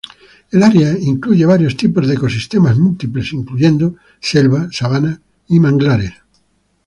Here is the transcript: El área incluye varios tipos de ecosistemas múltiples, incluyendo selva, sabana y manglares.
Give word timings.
El 0.51 0.63
área 0.63 0.97
incluye 0.99 1.45
varios 1.45 1.77
tipos 1.77 2.07
de 2.07 2.15
ecosistemas 2.15 2.75
múltiples, 2.75 3.33
incluyendo 3.33 3.97
selva, 4.19 4.67
sabana 4.71 5.21
y 5.47 5.59
manglares. 5.59 6.13